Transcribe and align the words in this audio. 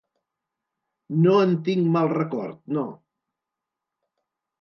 No 1.25 1.35
en 1.47 1.53
tinc 1.67 1.91
mal 1.97 2.09
record, 2.13 2.57
no. 2.79 2.87